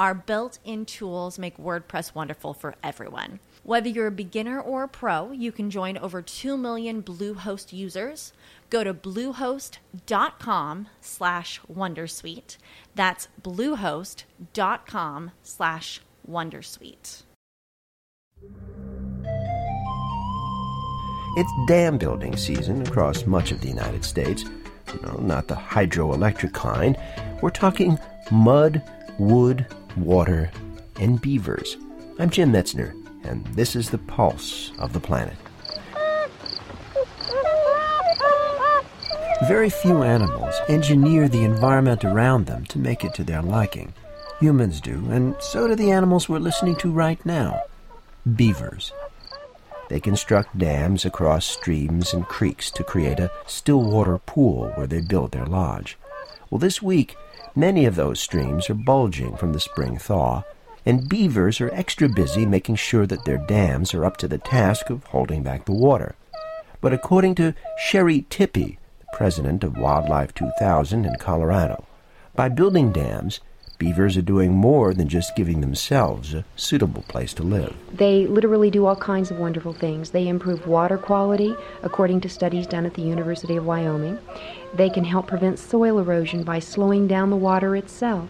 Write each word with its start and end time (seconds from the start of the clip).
Our 0.00 0.14
built 0.14 0.60
in 0.64 0.86
tools 0.86 1.38
make 1.38 1.58
WordPress 1.58 2.14
wonderful 2.14 2.54
for 2.54 2.74
everyone. 2.82 3.38
Whether 3.64 3.90
you're 3.90 4.06
a 4.06 4.10
beginner 4.10 4.58
or 4.58 4.84
a 4.84 4.88
pro, 4.88 5.30
you 5.30 5.52
can 5.52 5.68
join 5.68 5.98
over 5.98 6.22
2 6.22 6.56
million 6.56 7.02
Bluehost 7.02 7.74
users. 7.74 8.32
Go 8.70 8.82
to 8.82 8.94
bluehost.com 8.94 10.88
slash 11.02 11.60
wondersuite. 11.70 12.56
That's 12.94 13.28
bluehost.com 13.42 15.32
slash 15.42 16.00
wondersuite. 16.26 17.22
It's 21.36 21.52
dam 21.68 21.98
building 21.98 22.38
season 22.38 22.86
across 22.86 23.26
much 23.26 23.52
of 23.52 23.60
the 23.60 23.68
United 23.68 24.06
States. 24.06 24.46
No, 25.02 25.18
not 25.18 25.48
the 25.48 25.56
hydroelectric 25.56 26.54
kind. 26.54 26.96
We're 27.42 27.50
talking 27.50 27.98
mud, 28.30 28.82
wood, 29.18 29.66
water, 29.96 30.50
and 30.96 31.20
beavers. 31.20 31.76
I'm 32.18 32.30
Jim 32.30 32.52
Metzner, 32.52 32.94
and 33.24 33.46
this 33.48 33.74
is 33.74 33.90
the 33.90 33.98
pulse 33.98 34.72
of 34.78 34.92
the 34.92 35.00
planet. 35.00 35.36
Very 39.48 39.70
few 39.70 40.02
animals 40.02 40.54
engineer 40.68 41.28
the 41.28 41.44
environment 41.44 42.04
around 42.04 42.46
them 42.46 42.66
to 42.66 42.78
make 42.78 43.04
it 43.04 43.14
to 43.14 43.24
their 43.24 43.42
liking. 43.42 43.94
Humans 44.38 44.80
do, 44.80 45.10
and 45.10 45.34
so 45.40 45.66
do 45.66 45.74
the 45.74 45.90
animals 45.90 46.28
we're 46.28 46.38
listening 46.38 46.76
to 46.76 46.90
right 46.90 47.24
now 47.24 47.62
beavers. 48.36 48.92
They 49.88 49.98
construct 49.98 50.56
dams 50.56 51.04
across 51.04 51.46
streams 51.46 52.12
and 52.12 52.26
creeks 52.26 52.70
to 52.72 52.84
create 52.84 53.18
a 53.18 53.32
still 53.46 53.82
water 53.82 54.18
pool 54.18 54.70
where 54.76 54.86
they 54.86 55.00
build 55.00 55.32
their 55.32 55.46
lodge. 55.46 55.98
Well, 56.50 56.58
this 56.58 56.82
week, 56.82 57.16
Many 57.56 57.84
of 57.84 57.96
those 57.96 58.20
streams 58.20 58.70
are 58.70 58.74
bulging 58.74 59.36
from 59.36 59.52
the 59.52 59.58
spring 59.58 59.98
thaw, 59.98 60.44
and 60.86 61.08
beavers 61.08 61.60
are 61.60 61.70
extra 61.74 62.08
busy 62.08 62.46
making 62.46 62.76
sure 62.76 63.06
that 63.06 63.24
their 63.24 63.38
dams 63.38 63.92
are 63.92 64.04
up 64.04 64.16
to 64.18 64.28
the 64.28 64.38
task 64.38 64.88
of 64.88 65.02
holding 65.04 65.42
back 65.42 65.64
the 65.64 65.72
water. 65.72 66.14
But 66.80 66.92
according 66.92 67.34
to 67.36 67.54
Sherri 67.76 68.24
Tippie, 68.30 68.78
president 69.12 69.64
of 69.64 69.76
Wildlife 69.76 70.32
2000 70.32 71.04
in 71.04 71.16
Colorado, 71.16 71.84
by 72.36 72.48
building 72.48 72.92
dams, 72.92 73.40
beavers 73.80 74.14
are 74.14 74.22
doing 74.22 74.52
more 74.52 74.92
than 74.92 75.08
just 75.08 75.34
giving 75.34 75.62
themselves 75.62 76.34
a 76.34 76.44
suitable 76.54 77.02
place 77.08 77.32
to 77.32 77.42
live. 77.42 77.74
They 77.94 78.26
literally 78.26 78.70
do 78.70 78.84
all 78.84 78.94
kinds 78.94 79.30
of 79.30 79.38
wonderful 79.38 79.72
things. 79.72 80.10
They 80.10 80.28
improve 80.28 80.66
water 80.66 80.98
quality, 80.98 81.56
according 81.82 82.20
to 82.20 82.28
studies 82.28 82.66
done 82.66 82.84
at 82.84 82.92
the 82.92 83.02
University 83.02 83.56
of 83.56 83.64
Wyoming. 83.64 84.18
They 84.74 84.90
can 84.90 85.04
help 85.04 85.26
prevent 85.26 85.58
soil 85.58 85.98
erosion 85.98 86.44
by 86.44 86.58
slowing 86.58 87.08
down 87.08 87.30
the 87.30 87.36
water 87.36 87.74
itself. 87.74 88.28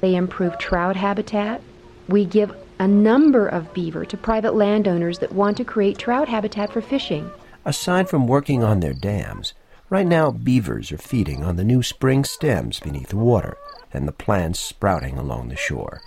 They 0.00 0.16
improve 0.16 0.58
trout 0.58 0.96
habitat. 0.96 1.60
We 2.08 2.24
give 2.24 2.56
a 2.78 2.88
number 2.88 3.46
of 3.46 3.74
beaver 3.74 4.06
to 4.06 4.16
private 4.16 4.54
landowners 4.54 5.18
that 5.18 5.32
want 5.32 5.58
to 5.58 5.64
create 5.64 5.98
trout 5.98 6.28
habitat 6.28 6.72
for 6.72 6.80
fishing. 6.80 7.30
Aside 7.66 8.08
from 8.08 8.26
working 8.26 8.64
on 8.64 8.80
their 8.80 8.94
dams, 8.94 9.52
right 9.90 10.06
now 10.06 10.30
beavers 10.30 10.90
are 10.90 10.96
feeding 10.98 11.44
on 11.44 11.56
the 11.56 11.64
new 11.64 11.82
spring 11.82 12.24
stems 12.24 12.80
beneath 12.80 13.08
the 13.08 13.16
water 13.18 13.58
and 13.92 14.06
the 14.06 14.12
plants 14.12 14.60
sprouting 14.60 15.18
along 15.18 15.48
the 15.48 15.56
shore. 15.56 16.00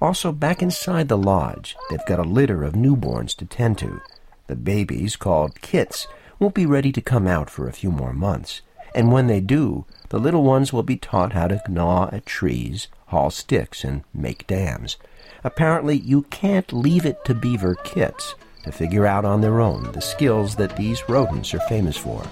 Also, 0.00 0.30
back 0.32 0.62
inside 0.62 1.08
the 1.08 1.18
lodge, 1.18 1.76
they've 1.90 2.06
got 2.06 2.20
a 2.20 2.22
litter 2.22 2.62
of 2.62 2.74
newborns 2.74 3.34
to 3.36 3.44
tend 3.44 3.78
to. 3.78 4.00
The 4.46 4.56
babies, 4.56 5.16
called 5.16 5.60
kits, 5.60 6.06
won't 6.38 6.54
be 6.54 6.66
ready 6.66 6.92
to 6.92 7.00
come 7.00 7.26
out 7.26 7.50
for 7.50 7.68
a 7.68 7.72
few 7.72 7.90
more 7.90 8.12
months, 8.12 8.62
and 8.94 9.12
when 9.12 9.26
they 9.26 9.40
do, 9.40 9.84
the 10.08 10.18
little 10.18 10.44
ones 10.44 10.72
will 10.72 10.82
be 10.82 10.96
taught 10.96 11.32
how 11.32 11.48
to 11.48 11.62
gnaw 11.68 12.08
at 12.12 12.26
trees, 12.26 12.88
haul 13.06 13.30
sticks, 13.30 13.84
and 13.84 14.04
make 14.14 14.46
dams. 14.46 14.96
Apparently, 15.44 15.96
you 15.96 16.22
can't 16.22 16.72
leave 16.72 17.04
it 17.04 17.24
to 17.24 17.34
beaver 17.34 17.74
kits 17.84 18.34
to 18.64 18.72
figure 18.72 19.06
out 19.06 19.24
on 19.24 19.40
their 19.40 19.60
own 19.60 19.90
the 19.92 20.00
skills 20.00 20.56
that 20.56 20.76
these 20.76 21.08
rodents 21.08 21.54
are 21.54 21.60
famous 21.60 21.96
for. 21.96 22.22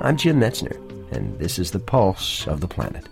I'm 0.00 0.16
Jim 0.16 0.38
Metzner, 0.38 0.76
and 1.10 1.36
this 1.40 1.58
is 1.58 1.72
the 1.72 1.80
pulse 1.80 2.46
of 2.46 2.60
the 2.60 2.68
planet. 2.68 3.08